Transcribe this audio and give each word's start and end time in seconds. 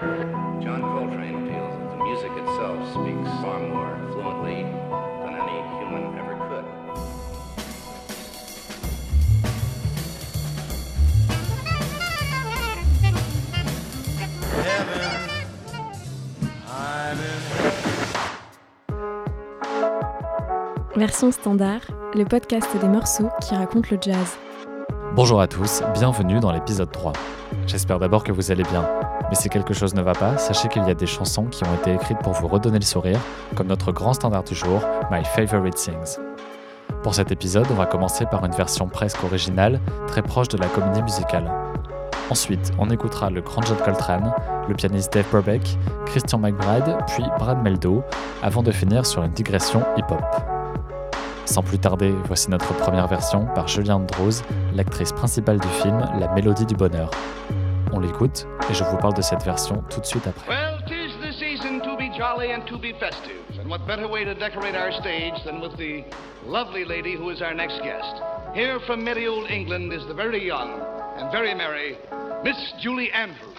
John 0.00 0.80
Coltrane 0.80 1.48
feels 1.48 1.74
that 1.74 1.90
the 1.90 1.96
music 2.04 2.30
itself 2.36 2.78
speaks 2.90 3.28
far 3.42 3.58
more 3.58 3.98
fluently 4.12 4.62
than 5.24 5.34
any 5.34 5.58
human 5.80 6.14
ever 6.16 6.36
could. 6.48 6.64
Version 20.94 21.32
standard, 21.32 21.80
le 22.14 22.24
podcast 22.24 22.68
des 22.80 22.86
morceaux 22.88 23.30
qui 23.40 23.56
racontent 23.56 23.88
le 23.90 23.98
jazz. 24.00 24.38
Bonjour 25.14 25.40
à 25.40 25.48
tous, 25.48 25.82
bienvenue 25.92 26.38
dans 26.38 26.52
l'épisode 26.52 26.92
3. 26.92 27.12
J'espère 27.66 27.98
d'abord 27.98 28.22
que 28.22 28.30
vous 28.30 28.52
allez 28.52 28.62
bien. 28.62 28.88
Mais 29.28 29.34
si 29.34 29.48
quelque 29.48 29.74
chose 29.74 29.94
ne 29.94 30.02
va 30.02 30.12
pas, 30.12 30.38
sachez 30.38 30.68
qu'il 30.68 30.84
y 30.84 30.90
a 30.90 30.94
des 30.94 31.06
chansons 31.06 31.44
qui 31.44 31.62
ont 31.64 31.74
été 31.74 31.92
écrites 31.92 32.18
pour 32.18 32.32
vous 32.32 32.48
redonner 32.48 32.78
le 32.78 32.84
sourire, 32.84 33.20
comme 33.54 33.66
notre 33.66 33.92
grand 33.92 34.14
standard 34.14 34.44
du 34.44 34.54
jour, 34.54 34.80
My 35.10 35.24
Favorite 35.24 35.74
Things. 35.74 36.18
Pour 37.02 37.14
cet 37.14 37.30
épisode, 37.30 37.66
on 37.70 37.74
va 37.74 37.86
commencer 37.86 38.24
par 38.26 38.44
une 38.44 38.52
version 38.52 38.88
presque 38.88 39.22
originale, 39.22 39.80
très 40.06 40.22
proche 40.22 40.48
de 40.48 40.56
la 40.56 40.66
comédie 40.66 41.02
musicale. 41.02 41.50
Ensuite, 42.30 42.72
on 42.78 42.90
écoutera 42.90 43.30
le 43.30 43.40
grand 43.40 43.62
John 43.62 43.76
Coltrane, 43.76 44.34
le 44.68 44.74
pianiste 44.74 45.12
Dave 45.12 45.26
Brubeck, 45.30 45.78
Christian 46.06 46.38
McBride, 46.38 46.96
puis 47.06 47.24
Brad 47.38 47.62
Meldo, 47.62 48.02
avant 48.42 48.62
de 48.62 48.70
finir 48.70 49.06
sur 49.06 49.22
une 49.22 49.32
digression 49.32 49.82
hip-hop. 49.96 50.22
Sans 51.44 51.62
plus 51.62 51.78
tarder, 51.78 52.14
voici 52.26 52.50
notre 52.50 52.74
première 52.74 53.06
version 53.06 53.46
par 53.54 53.68
Julianne 53.68 54.02
Andrews, 54.02 54.42
l'actrice 54.74 55.12
principale 55.12 55.58
du 55.58 55.68
film 55.68 55.98
La 56.18 56.28
Mélodie 56.34 56.66
du 56.66 56.74
Bonheur. 56.74 57.10
L'écoute 58.00 58.46
et 58.70 58.74
je 58.74 58.84
vous 58.84 58.96
parle 58.96 59.14
de 59.14 59.22
cette 59.22 59.42
version 59.42 59.82
tout 59.90 60.00
de 60.00 60.06
suite 60.06 60.26
après. 60.26 60.48
Well, 60.48 60.78
tis 60.86 61.12
the 61.20 61.32
season 61.32 61.80
to 61.80 61.96
be 61.96 62.10
jolly 62.16 62.52
and 62.52 62.66
to 62.66 62.78
be 62.78 62.92
festive. 62.98 63.42
And 63.60 63.68
what 63.68 63.86
better 63.86 64.08
way 64.08 64.24
to 64.24 64.34
decorate 64.34 64.74
our 64.74 64.92
stage 64.92 65.34
than 65.44 65.60
with 65.60 65.76
the 65.76 66.04
lovely 66.46 66.84
lady 66.84 67.16
who 67.16 67.30
is 67.30 67.42
our 67.42 67.54
next 67.54 67.80
guest? 67.82 68.22
Here 68.54 68.78
from 68.86 69.04
merry 69.04 69.26
old 69.26 69.50
England 69.50 69.92
is 69.92 70.06
the 70.06 70.14
very 70.14 70.44
young 70.44 70.80
and 71.16 71.30
very 71.32 71.54
merry 71.54 71.96
Miss 72.44 72.56
Julie 72.80 73.10
Andrews. 73.12 73.58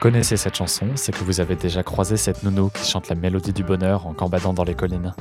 Connaissez 0.00 0.38
cette 0.38 0.56
chanson, 0.56 0.86
c'est 0.94 1.12
que 1.12 1.22
vous 1.24 1.40
avez 1.40 1.56
déjà 1.56 1.82
croisé 1.82 2.16
cette 2.16 2.42
nounou 2.42 2.70
qui 2.70 2.88
chante 2.88 3.10
la 3.10 3.14
mélodie 3.14 3.52
du 3.52 3.62
bonheur 3.62 4.06
en 4.06 4.12
gambadant 4.12 4.54
dans 4.54 4.64
les 4.64 4.74
collines. 4.74 5.14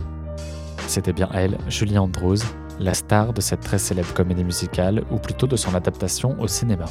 C'était 0.88 1.12
bien 1.12 1.29
elle, 1.34 1.57
Julie 1.67 1.97
Andrews, 1.97 2.38
la 2.79 2.94
star 2.94 3.34
de 3.34 3.41
cette 3.41 3.59
très 3.59 3.78
célèbre 3.78 4.13
comédie 4.13 4.45
musicale, 4.45 5.03
ou 5.12 5.18
plutôt 5.18 5.47
de 5.47 5.57
son 5.57 5.75
adaptation 5.75 6.39
au 6.39 6.47
cinéma. 6.47 6.85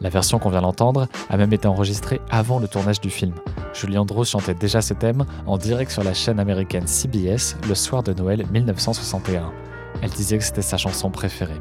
La 0.00 0.08
version 0.08 0.38
qu'on 0.38 0.48
vient 0.48 0.62
d'entendre 0.62 1.06
a 1.28 1.36
même 1.36 1.52
été 1.52 1.68
enregistrée 1.68 2.22
avant 2.30 2.58
le 2.58 2.68
tournage 2.68 3.02
du 3.02 3.10
film. 3.10 3.34
Julie 3.74 3.98
Andrews 3.98 4.24
chantait 4.24 4.54
déjà 4.54 4.80
ce 4.80 4.94
thème 4.94 5.26
en 5.46 5.58
direct 5.58 5.90
sur 5.90 6.04
la 6.04 6.14
chaîne 6.14 6.40
américaine 6.40 6.86
CBS 6.86 7.56
le 7.68 7.74
soir 7.74 8.02
de 8.02 8.14
Noël 8.14 8.46
1961. 8.50 9.52
Elle 10.00 10.10
disait 10.10 10.38
que 10.38 10.44
c'était 10.44 10.62
sa 10.62 10.78
chanson 10.78 11.10
préférée. 11.10 11.60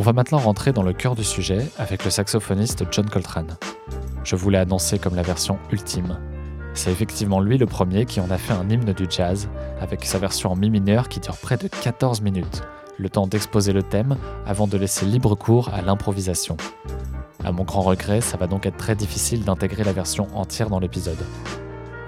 On 0.00 0.02
va 0.02 0.14
maintenant 0.14 0.38
rentrer 0.38 0.72
dans 0.72 0.82
le 0.82 0.94
cœur 0.94 1.14
du 1.14 1.24
sujet 1.24 1.68
avec 1.76 2.06
le 2.06 2.10
saxophoniste 2.10 2.84
John 2.90 3.10
Coltrane. 3.10 3.58
Je 4.24 4.34
vous 4.34 4.48
l'ai 4.48 4.56
annoncé 4.56 4.98
comme 4.98 5.14
la 5.14 5.20
version 5.20 5.58
ultime. 5.70 6.18
C'est 6.72 6.90
effectivement 6.90 7.38
lui 7.38 7.58
le 7.58 7.66
premier 7.66 8.06
qui 8.06 8.18
en 8.18 8.30
a 8.30 8.38
fait 8.38 8.54
un 8.54 8.66
hymne 8.70 8.94
du 8.94 9.04
jazz, 9.10 9.50
avec 9.78 10.06
sa 10.06 10.16
version 10.16 10.52
en 10.52 10.56
mi 10.56 10.70
mineur 10.70 11.10
qui 11.10 11.20
dure 11.20 11.36
près 11.36 11.58
de 11.58 11.68
14 11.68 12.22
minutes, 12.22 12.62
le 12.96 13.10
temps 13.10 13.26
d'exposer 13.26 13.74
le 13.74 13.82
thème 13.82 14.16
avant 14.46 14.66
de 14.66 14.78
laisser 14.78 15.04
libre 15.04 15.34
cours 15.34 15.68
à 15.68 15.82
l'improvisation. 15.82 16.56
À 17.44 17.52
mon 17.52 17.64
grand 17.64 17.82
regret, 17.82 18.22
ça 18.22 18.38
va 18.38 18.46
donc 18.46 18.64
être 18.64 18.78
très 18.78 18.94
difficile 18.94 19.44
d'intégrer 19.44 19.84
la 19.84 19.92
version 19.92 20.28
entière 20.34 20.70
dans 20.70 20.80
l'épisode. 20.80 21.22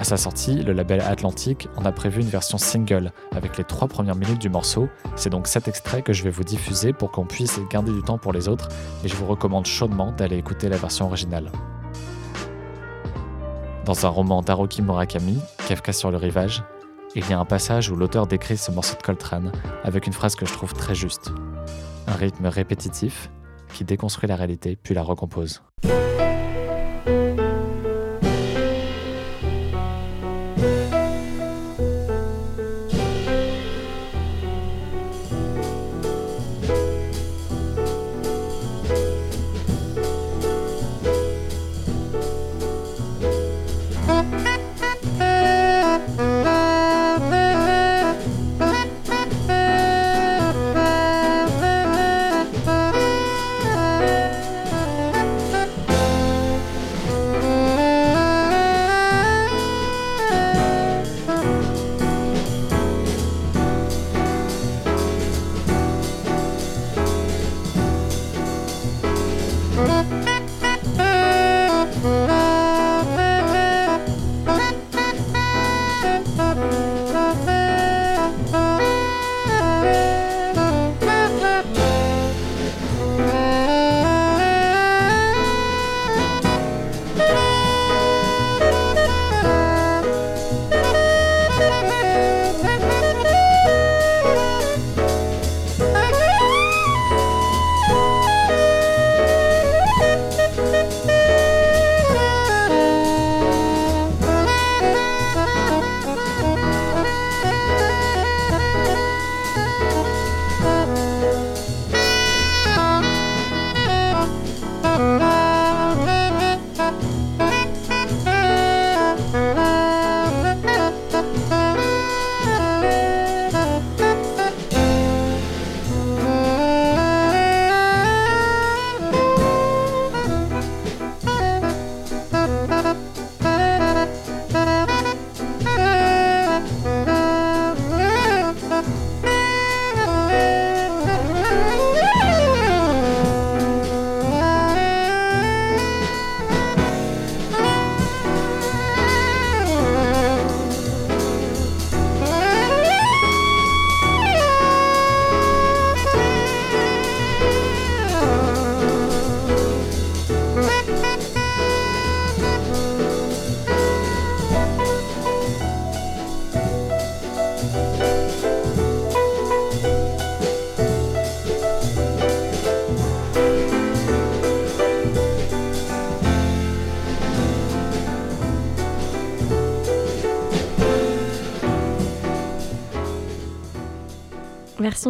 À 0.02 0.04
sa 0.04 0.16
sortie, 0.16 0.56
le 0.56 0.72
label 0.72 1.00
Atlantic 1.00 1.68
en 1.76 1.84
a 1.84 1.92
prévu 1.92 2.22
une 2.22 2.28
version 2.28 2.58
single 2.58 3.12
avec 3.30 3.56
les 3.56 3.62
trois 3.62 3.86
premières 3.86 4.16
minutes 4.16 4.40
du 4.40 4.48
morceau. 4.48 4.88
C'est 5.14 5.30
donc 5.30 5.46
cet 5.46 5.68
extrait 5.68 6.02
que 6.02 6.12
je 6.12 6.24
vais 6.24 6.30
vous 6.30 6.42
diffuser 6.42 6.92
pour 6.92 7.12
qu'on 7.12 7.24
puisse 7.24 7.60
garder 7.70 7.92
du 7.92 8.02
temps 8.02 8.18
pour 8.18 8.32
les 8.32 8.48
autres, 8.48 8.68
et 9.04 9.08
je 9.08 9.14
vous 9.14 9.26
recommande 9.26 9.64
chaudement 9.64 10.10
d'aller 10.10 10.38
écouter 10.38 10.68
la 10.68 10.76
version 10.76 11.06
originale. 11.06 11.52
Dans 13.84 14.04
un 14.04 14.08
roman 14.08 14.42
d'Haruki 14.42 14.82
Murakami, 14.82 15.38
Kafka 15.68 15.92
sur 15.92 16.10
le 16.10 16.16
rivage, 16.16 16.64
il 17.14 17.30
y 17.30 17.32
a 17.32 17.38
un 17.38 17.44
passage 17.44 17.88
où 17.88 17.94
l'auteur 17.94 18.26
décrit 18.26 18.56
ce 18.56 18.72
morceau 18.72 18.96
de 18.96 19.02
Coltrane 19.02 19.52
avec 19.84 20.08
une 20.08 20.12
phrase 20.12 20.34
que 20.34 20.46
je 20.46 20.52
trouve 20.52 20.74
très 20.74 20.96
juste. 20.96 21.30
Un 22.08 22.14
rythme 22.14 22.46
répétitif 22.46 23.30
qui 23.72 23.84
déconstruit 23.84 24.28
la 24.28 24.34
réalité 24.34 24.74
puis 24.74 24.96
la 24.96 25.02
recompose. 25.04 25.62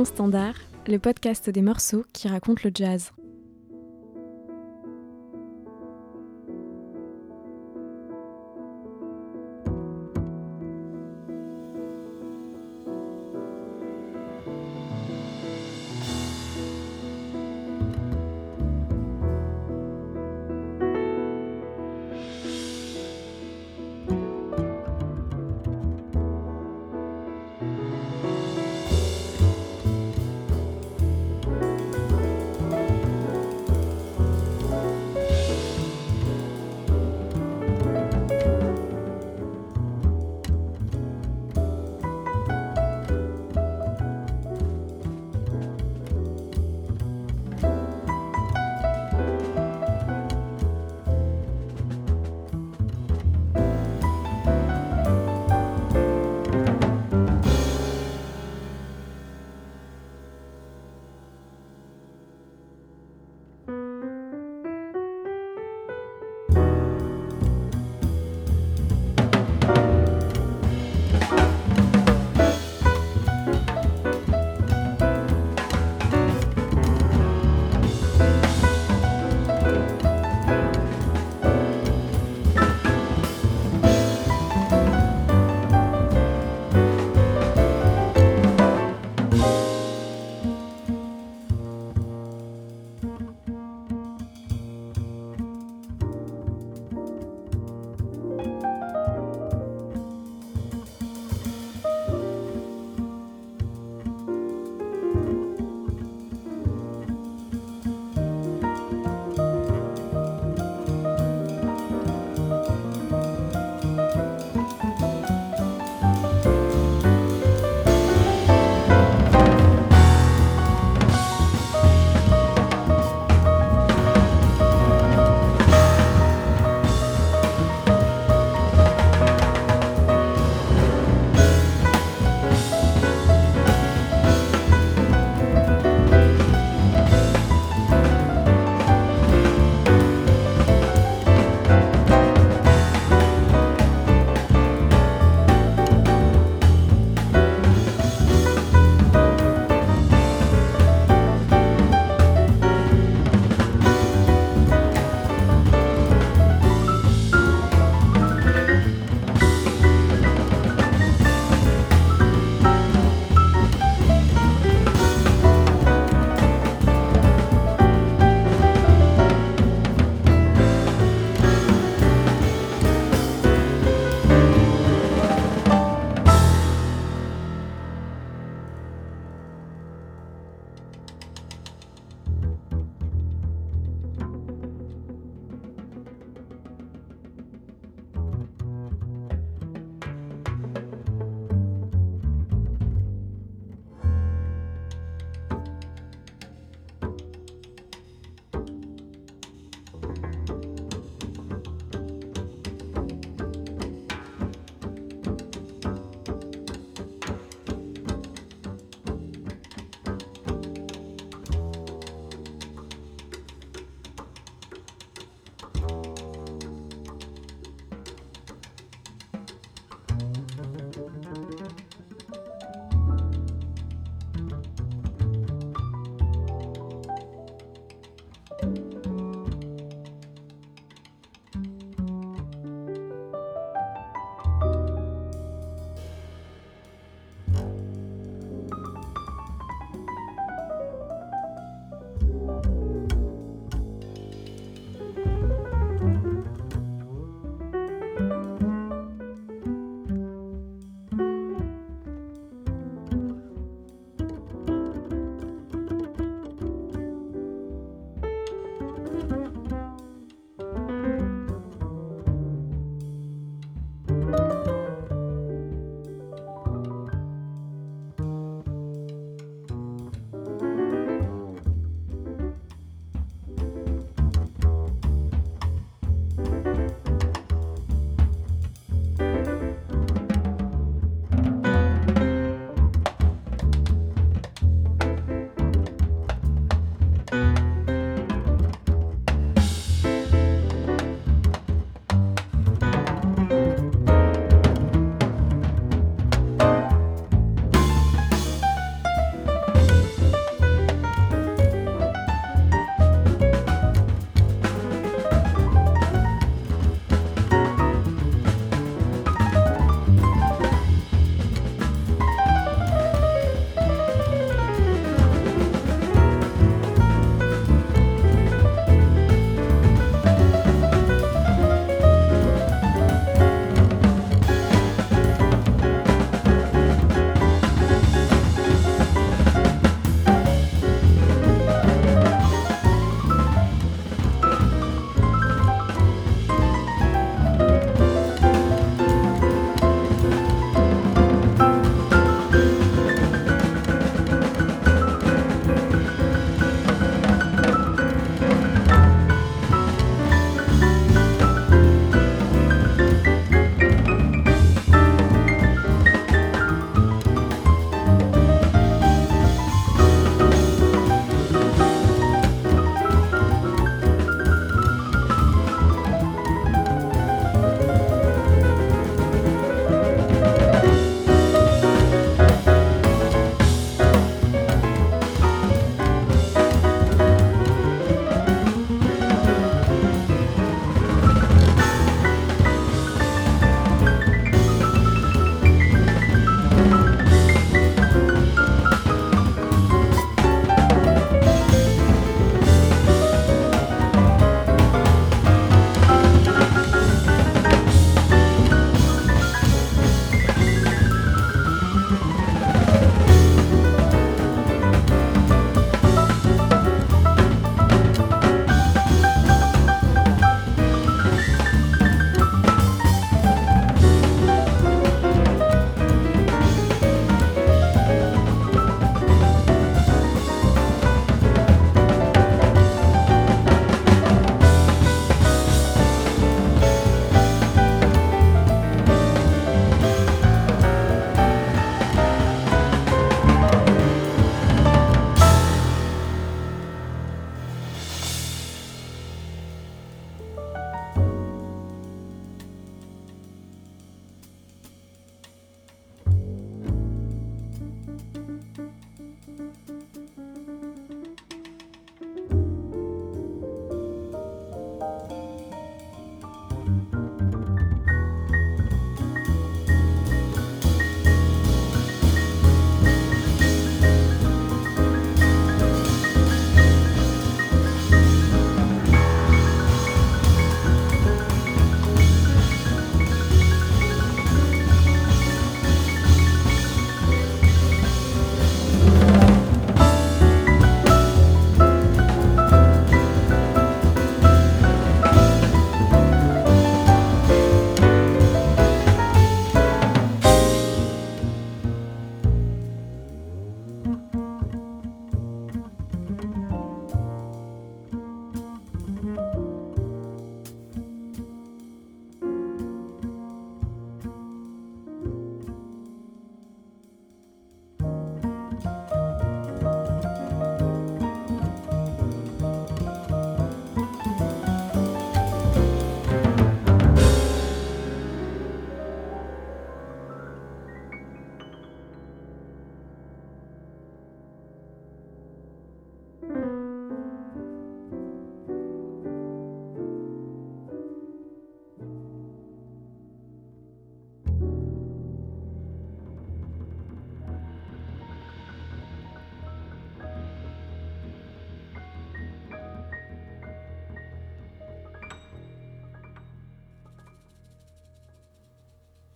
Standard, 0.04 0.54
le 0.87 0.99
podcast 0.99 1.50
des 1.50 1.62
morceaux 1.62 2.04
qui 2.12 2.28
racontent 2.28 2.62
le 2.64 2.70
jazz. 2.75 3.12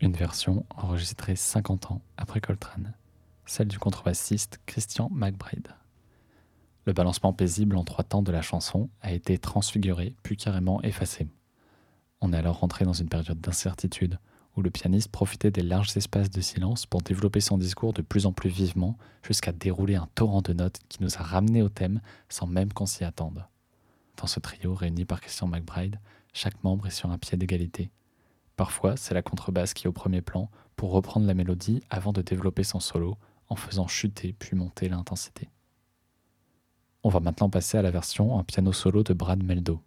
Une 0.07 0.13
version 0.13 0.65
enregistrée 0.71 1.35
50 1.35 1.91
ans 1.91 2.01
après 2.17 2.41
Coltrane, 2.41 2.95
celle 3.45 3.67
du 3.67 3.81
contrebassiste 3.81 4.61
Christian 4.65 5.11
McBride. 5.11 5.75
Le 6.85 6.93
balancement 6.93 7.33
paisible 7.33 7.77
en 7.77 7.83
trois 7.83 8.05
temps 8.05 8.23
de 8.23 8.31
la 8.31 8.41
chanson 8.41 8.89
a 9.01 9.11
été 9.11 9.37
transfiguré 9.37 10.15
puis 10.23 10.37
carrément 10.37 10.81
effacé. 10.83 11.27
On 12.21 12.33
est 12.33 12.37
alors 12.37 12.61
rentré 12.61 12.85
dans 12.85 12.93
une 12.93 13.09
période 13.09 13.41
d'incertitude 13.41 14.21
où 14.55 14.63
le 14.63 14.71
pianiste 14.71 15.11
profitait 15.11 15.51
des 15.51 15.63
larges 15.63 15.97
espaces 15.97 16.31
de 16.31 16.41
silence 16.41 16.87
pour 16.87 17.03
développer 17.03 17.41
son 17.41 17.59
discours 17.59 17.93
de 17.93 18.03
plus 18.03 18.27
en 18.27 18.33
plus 18.33 18.49
vivement 18.49 18.97
jusqu'à 19.25 19.51
dérouler 19.51 19.97
un 19.97 20.09
torrent 20.15 20.41
de 20.41 20.53
notes 20.53 20.79
qui 20.89 21.03
nous 21.03 21.17
a 21.17 21.23
ramenés 21.23 21.63
au 21.63 21.69
thème 21.69 22.01
sans 22.29 22.47
même 22.47 22.73
qu'on 22.73 22.87
s'y 22.87 23.03
attende. 23.03 23.45
Dans 24.19 24.29
ce 24.29 24.39
trio 24.39 24.73
réuni 24.73 25.05
par 25.05 25.21
Christian 25.21 25.49
McBride, 25.49 25.99
chaque 26.33 26.63
membre 26.63 26.87
est 26.87 26.91
sur 26.91 27.11
un 27.11 27.19
pied 27.19 27.37
d'égalité. 27.37 27.91
Parfois, 28.57 28.97
c'est 28.97 29.15
la 29.15 29.23
contrebasse 29.23 29.75
qui 29.75 29.85
est 29.85 29.89
au 29.89 29.93
premier 29.93 30.23
plan 30.23 30.51
pour 30.77 30.91
reprendre 30.91 31.27
la 31.27 31.35
mélodie 31.35 31.83
avant 31.91 32.13
de 32.13 32.23
développer 32.23 32.65
son 32.65 32.81
solo 32.81 33.17
en 33.49 33.57
faisant 33.57 33.87
chuter 33.87 34.33
puis 34.33 34.57
monter 34.57 34.89
l'intensité. 34.89 35.51
On 37.03 37.09
va 37.09 37.21
maintenant 37.21 37.51
passer 37.51 37.79
à 37.79 37.83
la 37.83 37.91
version 37.91 38.35
en 38.35 38.43
piano 38.43 38.73
solo 38.73 39.03
de 39.03 39.13
Brad 39.13 39.43
Meldo. 39.43 39.81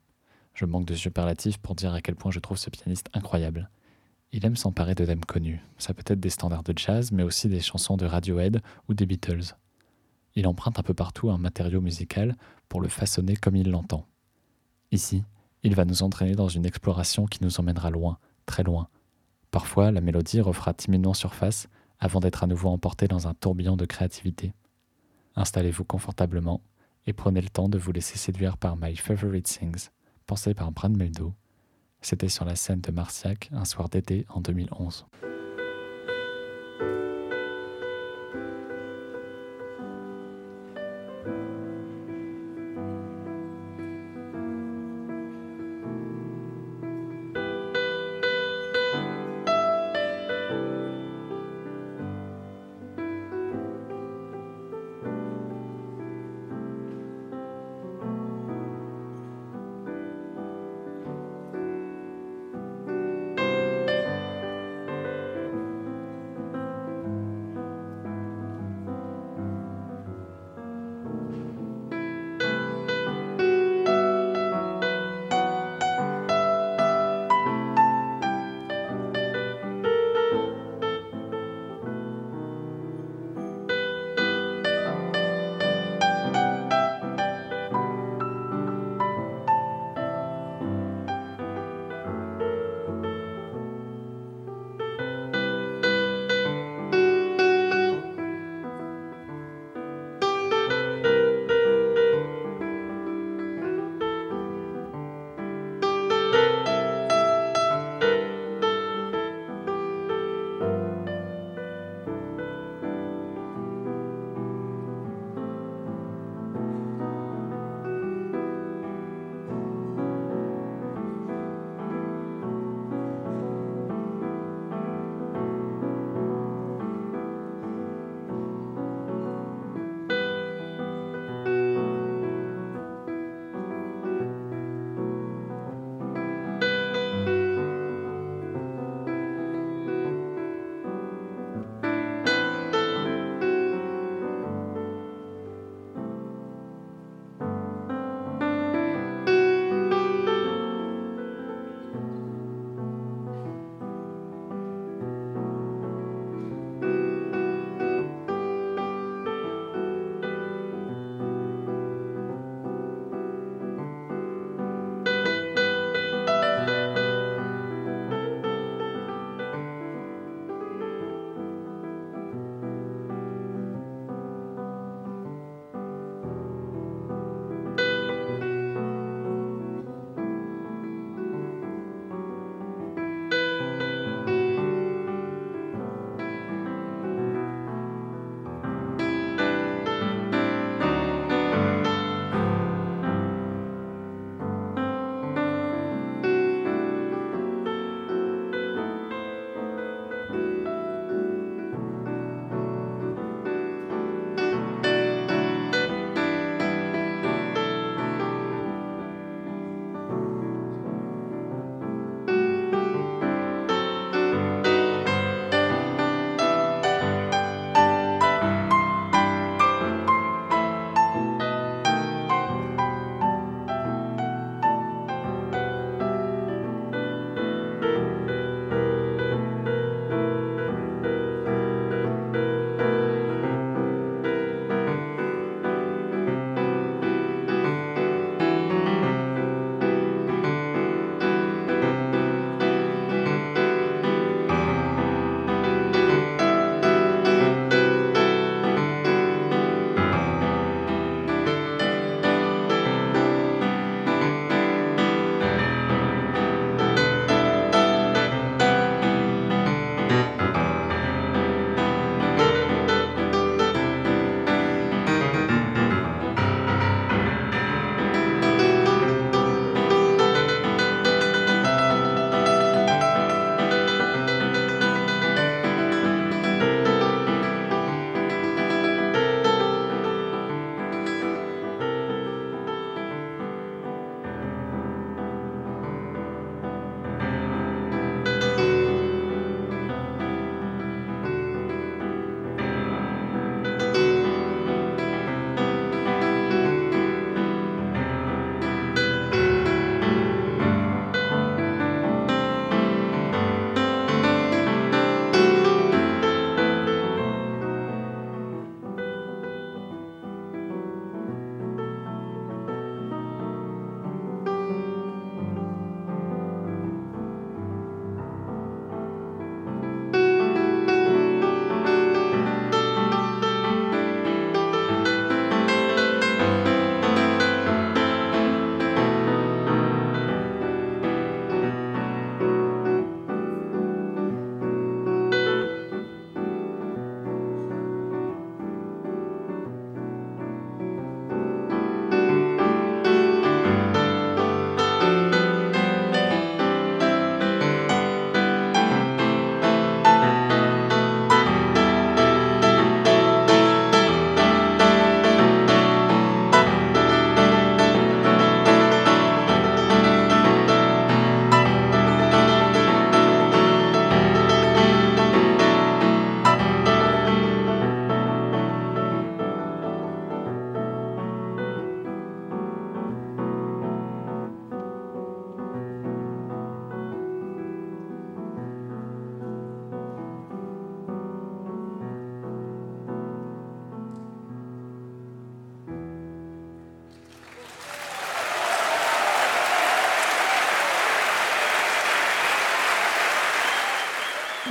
Je 0.53 0.65
manque 0.65 0.85
de 0.85 0.95
superlatifs 0.95 1.57
pour 1.57 1.75
dire 1.75 1.93
à 1.93 2.01
quel 2.01 2.15
point 2.15 2.31
je 2.31 2.39
trouve 2.39 2.57
ce 2.57 2.69
pianiste 2.69 3.09
incroyable. 3.13 3.69
Il 4.31 4.45
aime 4.45 4.55
s'emparer 4.55 4.93
de 4.93 5.05
thèmes 5.05 5.25
connus. 5.25 5.61
Ça 5.77 5.93
peut 5.93 6.03
être 6.05 6.19
des 6.19 6.29
standards 6.29 6.63
de 6.63 6.77
jazz, 6.77 7.11
mais 7.11 7.23
aussi 7.23 7.49
des 7.49 7.61
chansons 7.61 7.97
de 7.97 8.05
Radiohead 8.05 8.61
ou 8.87 8.93
des 8.93 9.05
Beatles. 9.05 9.55
Il 10.35 10.47
emprunte 10.47 10.77
un 10.77 10.83
peu 10.83 10.93
partout 10.93 11.31
un 11.31 11.37
matériau 11.37 11.81
musical 11.81 12.37
pour 12.69 12.81
le 12.81 12.87
façonner 12.87 13.35
comme 13.35 13.55
il 13.55 13.71
l'entend. 13.71 14.05
Ici, 14.91 15.23
il 15.63 15.75
va 15.75 15.85
nous 15.85 16.03
entraîner 16.03 16.35
dans 16.35 16.47
une 16.47 16.65
exploration 16.65 17.25
qui 17.25 17.43
nous 17.43 17.59
emmènera 17.59 17.89
loin, 17.89 18.19
très 18.49 18.63
loin. 18.63 18.89
Parfois, 19.51 19.91
la 19.91 20.01
mélodie 20.01 20.41
refera 20.41 20.73
timidement 20.73 21.13
surface 21.13 21.69
avant 21.99 22.19
d'être 22.19 22.43
à 22.43 22.47
nouveau 22.47 22.69
emportée 22.69 23.07
dans 23.07 23.27
un 23.27 23.33
tourbillon 23.33 23.77
de 23.77 23.85
créativité. 23.85 24.53
Installez-vous 25.35 25.85
confortablement 25.85 26.61
et 27.05 27.13
prenez 27.13 27.41
le 27.41 27.49
temps 27.49 27.69
de 27.69 27.77
vous 27.77 27.91
laisser 27.91 28.17
séduire 28.17 28.57
par 28.57 28.75
My 28.75 28.95
Favorite 28.95 29.45
Things, 29.45 29.89
pensé 30.25 30.53
par 30.53 30.71
Brad 30.71 30.95
Meldo 30.95 31.33
c'était 32.01 32.29
sur 32.29 32.45
la 32.45 32.55
scène 32.55 32.81
de 32.81 32.91
Marciac 32.91 33.49
un 33.51 33.65
soir 33.65 33.89
d'été 33.89 34.25
en 34.29 34.41
2011. 34.41 35.05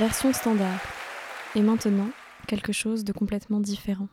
Version 0.09 0.33
standard. 0.33 0.81
Et 1.55 1.61
maintenant, 1.61 2.09
quelque 2.47 2.73
chose 2.73 3.03
de 3.03 3.13
complètement 3.13 3.59
différent. 3.59 4.07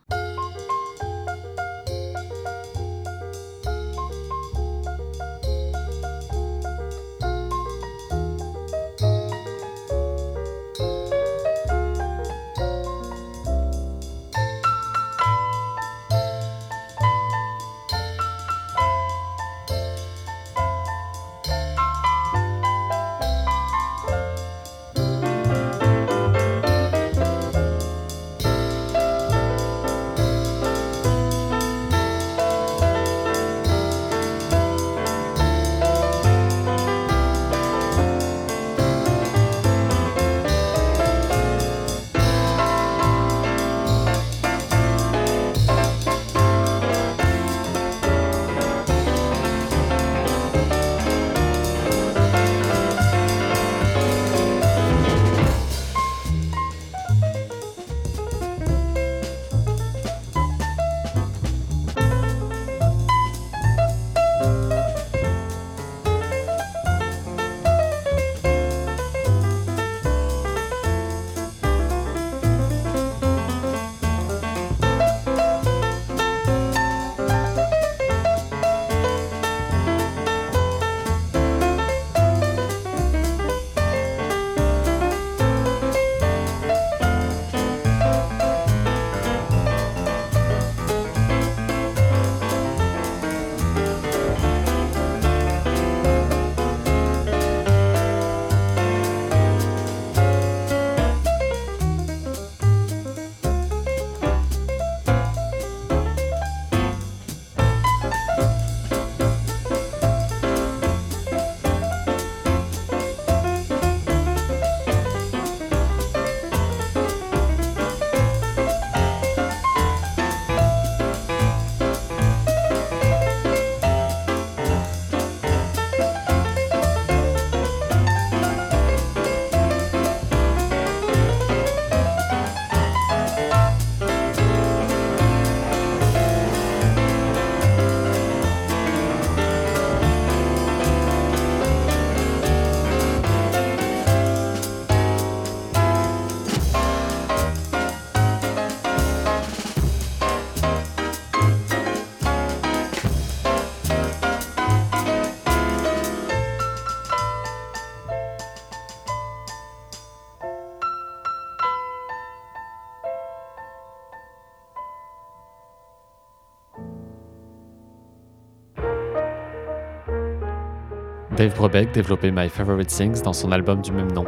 Dave 171.37 171.55
Brubeck 171.55 171.93
développait 171.93 172.31
My 172.31 172.49
Favorite 172.49 172.89
Things 172.89 173.21
dans 173.21 173.35
son 173.35 173.53
album 173.53 173.83
du 173.83 173.93
même 173.93 174.11
nom. 174.11 174.25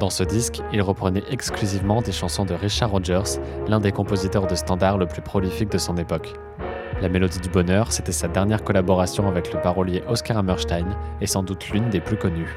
Dans 0.00 0.10
ce 0.10 0.24
disque, 0.24 0.60
il 0.72 0.82
reprenait 0.82 1.22
exclusivement 1.30 2.02
des 2.02 2.10
chansons 2.10 2.44
de 2.44 2.52
Richard 2.52 2.90
Rogers, 2.90 3.38
l'un 3.68 3.78
des 3.78 3.92
compositeurs 3.92 4.48
de 4.48 4.56
standards 4.56 4.98
le 4.98 5.06
plus 5.06 5.22
prolifique 5.22 5.70
de 5.70 5.78
son 5.78 5.96
époque. 5.98 6.34
La 7.00 7.08
Mélodie 7.08 7.38
du 7.38 7.48
Bonheur, 7.48 7.92
c'était 7.92 8.10
sa 8.10 8.26
dernière 8.26 8.64
collaboration 8.64 9.28
avec 9.28 9.52
le 9.52 9.60
parolier 9.60 10.02
Oscar 10.08 10.36
Hammerstein 10.36 10.96
et 11.20 11.28
sans 11.28 11.44
doute 11.44 11.70
l'une 11.70 11.90
des 11.90 12.00
plus 12.00 12.16
connues. 12.16 12.56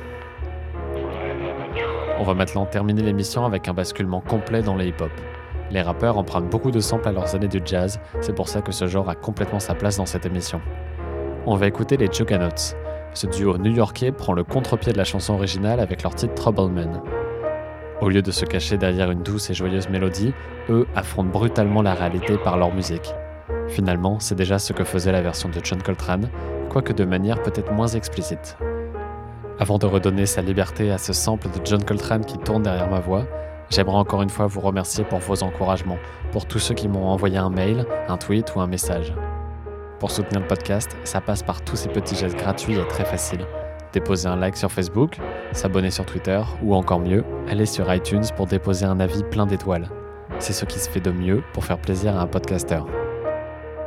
On 2.17 2.23
va 2.23 2.33
maintenant 2.33 2.65
terminer 2.65 3.03
l'émission 3.03 3.45
avec 3.45 3.67
un 3.67 3.73
basculement 3.75 4.21
complet 4.21 4.63
dans 4.63 4.75
le 4.75 4.85
hip-hop. 4.85 5.11
Les 5.69 5.83
rappeurs 5.83 6.17
empruntent 6.17 6.49
beaucoup 6.49 6.71
de 6.71 6.79
samples 6.79 7.09
à 7.09 7.11
leurs 7.11 7.35
années 7.35 7.47
du 7.47 7.61
jazz, 7.63 7.99
c'est 8.21 8.33
pour 8.33 8.49
ça 8.49 8.61
que 8.61 8.71
ce 8.71 8.87
genre 8.87 9.09
a 9.09 9.15
complètement 9.15 9.59
sa 9.59 9.75
place 9.75 9.97
dans 9.97 10.07
cette 10.07 10.25
émission. 10.25 10.59
On 11.45 11.55
va 11.55 11.67
écouter 11.67 11.97
les 11.97 12.11
Juggernauts, 12.11 12.73
ce 13.15 13.27
duo 13.27 13.57
new-yorkais 13.57 14.11
prend 14.11 14.33
le 14.33 14.43
contre-pied 14.43 14.91
de 14.91 14.97
la 14.97 15.05
chanson 15.05 15.33
originale 15.33 15.79
avec 15.79 16.03
leur 16.03 16.13
titre 16.15 16.33
Trouble 16.33 16.69
Man. 16.69 17.01
Au 18.01 18.09
lieu 18.09 18.21
de 18.21 18.31
se 18.31 18.43
cacher 18.43 18.77
derrière 18.77 19.09
une 19.09 19.23
douce 19.23 19.49
et 19.49 19.53
joyeuse 19.53 19.89
mélodie, 19.89 20.33
eux 20.69 20.85
affrontent 20.95 21.29
brutalement 21.29 21.81
la 21.81 21.93
réalité 21.93 22.37
par 22.37 22.57
leur 22.57 22.73
musique. 22.73 23.13
Finalement, 23.69 24.19
c'est 24.19 24.35
déjà 24.35 24.59
ce 24.59 24.73
que 24.73 24.83
faisait 24.83 25.13
la 25.13 25.21
version 25.21 25.47
de 25.47 25.59
John 25.63 25.81
Coltrane, 25.81 26.29
quoique 26.69 26.91
de 26.91 27.05
manière 27.05 27.41
peut-être 27.41 27.71
moins 27.71 27.87
explicite. 27.87 28.57
Avant 29.59 29.77
de 29.77 29.85
redonner 29.85 30.25
sa 30.25 30.41
liberté 30.41 30.91
à 30.91 30.97
ce 30.97 31.13
sample 31.13 31.47
de 31.47 31.65
John 31.65 31.83
Coltrane 31.83 32.25
qui 32.25 32.37
tourne 32.37 32.63
derrière 32.63 32.89
ma 32.89 32.99
voix, 32.99 33.25
j'aimerais 33.69 33.95
encore 33.95 34.23
une 34.23 34.29
fois 34.29 34.47
vous 34.47 34.59
remercier 34.59 35.05
pour 35.05 35.19
vos 35.19 35.41
encouragements, 35.41 35.99
pour 36.33 36.45
tous 36.45 36.59
ceux 36.59 36.73
qui 36.73 36.89
m'ont 36.89 37.07
envoyé 37.07 37.37
un 37.37 37.49
mail, 37.49 37.85
un 38.09 38.17
tweet 38.17 38.53
ou 38.55 38.59
un 38.59 38.67
message. 38.67 39.13
Pour 40.05 40.11
soutenir 40.11 40.41
le 40.41 40.45
podcast, 40.45 40.95
ça 41.03 41.19
passe 41.19 41.41
par 41.41 41.63
tous 41.63 41.75
ces 41.75 41.89
petits 41.89 42.15
gestes 42.15 42.37
gratuits 42.37 42.77
et 42.77 42.87
très 42.87 43.05
faciles. 43.05 43.43
Déposer 43.91 44.27
un 44.27 44.35
like 44.35 44.55
sur 44.55 44.71
Facebook, 44.71 45.17
s'abonner 45.51 45.89
sur 45.89 46.05
Twitter 46.05 46.39
ou 46.61 46.75
encore 46.75 46.99
mieux, 46.99 47.23
aller 47.49 47.65
sur 47.65 47.91
iTunes 47.91 48.21
pour 48.35 48.45
déposer 48.45 48.85
un 48.85 48.99
avis 48.99 49.23
plein 49.23 49.47
d'étoiles. 49.47 49.89
C'est 50.37 50.53
ce 50.53 50.65
qui 50.65 50.77
se 50.77 50.87
fait 50.91 50.99
de 50.99 51.09
mieux 51.09 51.41
pour 51.53 51.65
faire 51.65 51.79
plaisir 51.79 52.15
à 52.15 52.21
un 52.21 52.27
podcasteur. 52.27 52.85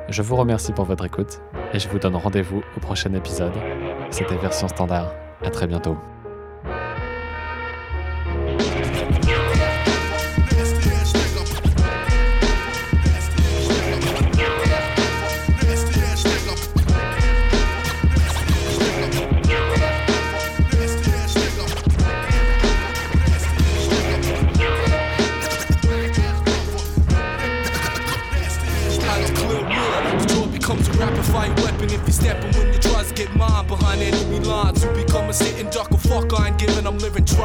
Je 0.08 0.22
vous 0.22 0.34
remercie 0.34 0.72
pour 0.72 0.86
votre 0.86 1.04
écoute 1.04 1.40
et 1.72 1.78
je 1.78 1.88
vous 1.88 2.00
donne 2.00 2.16
rendez-vous 2.16 2.64
au 2.76 2.80
prochain 2.80 3.14
épisode. 3.14 3.54
C'était 4.10 4.38
Version 4.38 4.66
Standard. 4.66 5.14
À 5.44 5.50
très 5.50 5.68
bientôt. 5.68 5.96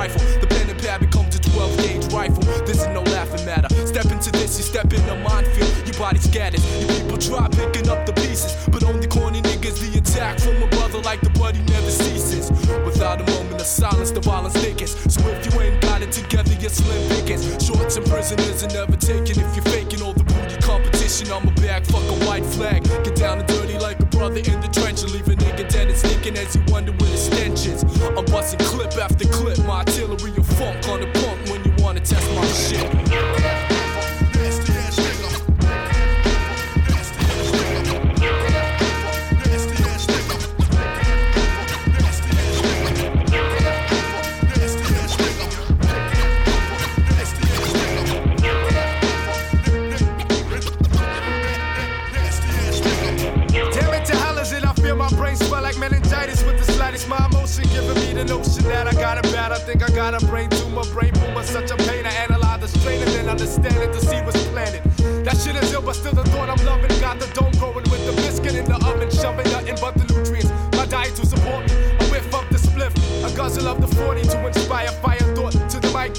Rifle. 0.03 0.19
The 0.41 0.47
pen 0.47 0.69
and 0.69 0.79
pad 0.79 0.99
becomes 0.99 1.35
a 1.35 1.39
12 1.39 1.77
gauge 1.77 2.13
rifle. 2.13 2.43
This 2.65 2.81
is 2.81 2.87
no 2.87 3.01
laughing 3.15 3.45
matter. 3.45 3.69
Step 3.85 4.05
into 4.11 4.31
this, 4.31 4.57
you 4.57 4.63
step 4.63 4.91
in 4.93 5.05
the 5.05 5.15
minefield. 5.15 5.71
Your 5.87 5.97
body 5.97 6.19
scatters. 6.19 6.63
Your 6.79 6.89
people 6.89 7.17
try 7.17 7.47
picking 7.49 7.89
up 7.89 8.05
the 8.05 8.13
pieces. 8.13 8.51
But 8.69 8.83
only 8.83 9.07
corny 9.07 9.41
niggas, 9.41 9.79
the 9.79 9.97
attack 9.97 10.39
from 10.39 10.61
a 10.61 10.67
brother 10.67 10.99
like 11.01 11.21
the 11.21 11.29
buddy 11.39 11.61
never 11.71 11.89
ceases. 11.89 12.51
Without 12.85 13.21
a 13.21 13.25
moment 13.31 13.61
of 13.61 13.67
silence, 13.67 14.11
the 14.11 14.21
violence 14.21 14.55
thickens. 14.55 14.91
So 15.13 15.21
if 15.29 15.45
you 15.45 15.61
ain't 15.61 15.81
got 15.81 16.01
it 16.01 16.11
together, 16.11 16.53
you're 16.59 16.69
slim 16.69 17.01
pickings. 17.09 17.43
Shorts 17.63 17.95
and 17.95 18.05
prisoners 18.05 18.63
are 18.63 18.73
never 18.73 18.97
taken 18.97 19.39
if 19.39 19.49
you're 19.55 19.69
faking 19.75 20.01
all 20.01 20.13
the 20.13 20.23
booty 20.23 20.57
competition. 20.61 21.31
I'm 21.31 21.47
a 21.47 21.51
back, 21.61 21.85
fuck 21.85 22.03
a 22.03 22.17
white 22.25 22.45
flag. 22.45 22.83
Get 23.03 23.15
down 23.15 23.39
and 23.39 23.52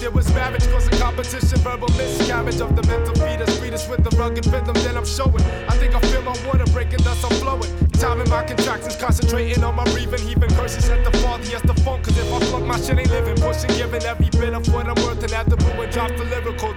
There 0.04 0.10
was 0.10 0.28
marriage, 0.34 0.68
cause 0.68 0.86
a 0.86 0.90
competition, 1.00 1.58
verbal 1.60 1.88
miscarriage 1.96 2.60
of 2.60 2.76
the 2.76 2.82
mental 2.86 3.14
fetus. 3.14 3.58
Fetus 3.58 3.88
with 3.88 4.04
the 4.04 4.14
rugged 4.18 4.44
rhythm, 4.52 4.74
then 4.84 4.98
I'm 4.98 5.06
showing. 5.06 5.40
I 5.64 5.78
think 5.80 5.94
I 5.94 6.00
feel 6.12 6.20
my 6.20 6.36
water 6.44 6.66
breaking, 6.76 7.00
thus 7.00 7.24
I'm 7.24 7.32
flowing. 7.40 7.72
Timing 7.92 8.28
my 8.28 8.44
contractions, 8.44 8.96
concentrating 8.96 9.64
on 9.64 9.76
my 9.76 9.84
breathing, 9.96 10.20
heaving 10.20 10.50
curses 10.60 10.90
at 10.90 11.02
the 11.10 11.18
father, 11.24 11.44
yes, 11.44 11.62
the 11.62 11.72
phone. 11.80 12.02
Cause 12.02 12.18
if 12.18 12.30
I 12.30 12.38
flunk, 12.52 12.66
my 12.66 12.78
shit 12.78 12.98
ain't 12.98 13.08
living. 13.08 13.36
Pushing, 13.36 13.72
giving 13.80 14.02
every 14.04 14.28
bit 14.28 14.52
of 14.52 14.68
what 14.74 14.84
I'm 14.84 14.94
worth. 15.06 15.24
And 15.24 15.32
boom 15.56 15.80
and 15.80 15.90
drop 15.90 16.10
the 16.18 16.24
lyrical, 16.24 16.73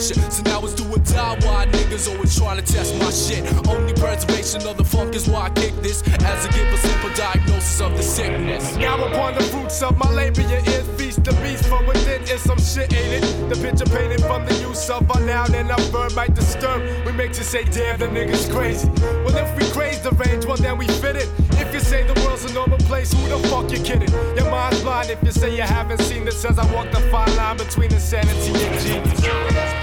so 0.00 0.42
now 0.44 0.60
it's 0.62 0.74
do 0.74 0.84
or 0.92 0.98
die. 0.98 1.38
Why 1.42 1.66
niggas 1.66 2.08
always 2.10 2.36
trying 2.36 2.62
to 2.62 2.72
test 2.72 2.94
my 2.96 3.10
shit? 3.10 3.42
Only 3.68 3.92
preservation 3.94 4.66
of 4.66 4.76
the 4.76 4.84
funk 4.84 5.14
is 5.14 5.28
why 5.28 5.46
I 5.46 5.50
kick 5.50 5.74
this, 5.82 6.02
as 6.24 6.46
to 6.46 6.52
give 6.52 6.66
a 6.72 6.76
simple 6.78 7.10
diagnosis 7.14 7.80
of 7.80 7.96
the 7.96 8.02
sickness. 8.02 8.76
Now 8.76 9.02
upon 9.04 9.34
the 9.34 9.44
fruits 9.44 9.82
of 9.82 9.98
my 9.98 10.10
labor, 10.10 10.42
your 10.42 10.60
ears 10.60 10.88
feast 10.96 11.24
the 11.24 11.32
beast 11.42 11.64
from 11.66 11.86
within 11.86 12.22
is 12.22 12.40
some 12.42 12.58
shit, 12.58 12.92
ain't 12.92 13.24
it? 13.24 13.48
The 13.48 13.56
picture 13.56 13.86
painted 13.86 14.22
from 14.22 14.46
the 14.46 14.54
use 14.54 14.88
of 14.90 15.08
a 15.10 15.20
noun 15.20 15.54
and 15.54 15.70
a 15.70 15.80
verb 15.90 16.14
might 16.14 16.34
disturb. 16.34 16.80
We 17.04 17.12
make 17.12 17.36
you 17.36 17.44
say, 17.44 17.64
damn, 17.64 17.98
the 17.98 18.06
nigga's 18.06 18.48
crazy. 18.48 18.88
Well, 19.24 19.36
if 19.36 19.56
we 19.56 19.64
craze 19.72 20.00
the 20.00 20.12
range, 20.12 20.46
well, 20.46 20.56
then 20.56 20.78
we 20.78 20.86
fit 20.86 21.16
it. 21.16 21.28
If 21.52 21.72
you 21.74 21.80
say 21.80 22.06
the 22.06 22.14
world's 22.24 22.44
a 22.44 22.52
normal 22.54 22.78
place, 22.78 23.12
who 23.12 23.28
the 23.28 23.38
fuck 23.48 23.70
you 23.70 23.80
kidding? 23.82 24.12
Your 24.36 24.50
mind's 24.50 24.80
blind 24.82 25.10
if 25.10 25.22
you 25.22 25.32
say 25.32 25.54
you 25.54 25.62
haven't 25.62 26.00
seen 26.02 26.24
this 26.24 26.44
as 26.44 26.58
I 26.58 26.72
walk 26.72 26.90
the 26.92 27.00
fine 27.10 27.34
line 27.36 27.56
between 27.56 27.92
insanity 27.92 28.52
and 28.64 28.80
genius. 28.80 29.77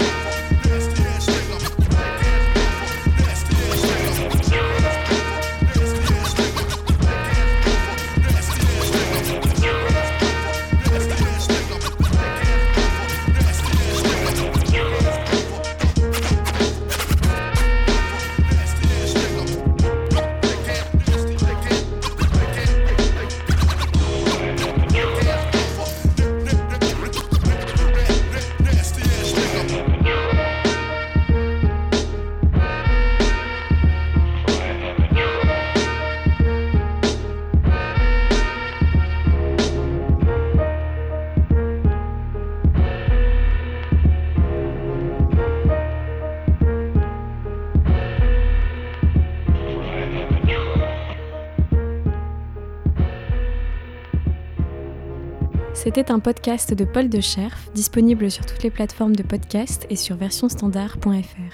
C'était 55.96 56.12
un 56.12 56.18
podcast 56.18 56.74
de 56.74 56.84
Paul 56.84 57.08
de 57.08 57.22
Scherf, 57.22 57.70
disponible 57.72 58.30
sur 58.30 58.44
toutes 58.44 58.62
les 58.62 58.70
plateformes 58.70 59.16
de 59.16 59.22
podcast 59.22 59.86
et 59.88 59.96
sur 59.96 60.14
versionstandard.fr. 60.16 61.45